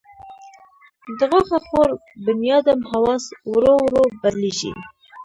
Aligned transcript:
د 1.17 1.19
غوښه 1.31 1.59
خور 1.67 1.89
بنیادم 2.25 2.79
حواس 2.91 3.23
ورو 3.51 3.73
ورو 3.83 4.03
بدلېږي. 4.21 4.71